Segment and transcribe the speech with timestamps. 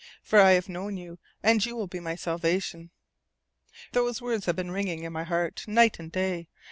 [0.23, 2.89] For I will have known you, and you will be my salvation.'
[3.91, 6.47] Those words have been ringing in my heart night and day.